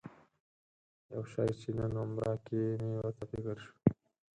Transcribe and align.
یو 1.13 1.23
شي 1.31 1.47
چې 1.59 1.69
نن 1.77 1.93
عمره 2.03 2.33
کې 2.45 2.61
مې 2.81 2.91
ورته 2.99 3.23
فکر 3.31 3.55
شو. 3.63 3.73